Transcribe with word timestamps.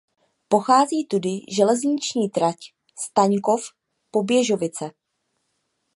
Prochází 0.47 1.05
tudy 1.05 1.29
železniční 1.57 2.29
trať 2.29 2.57
Staňkov–Poběžovice. 2.99 4.91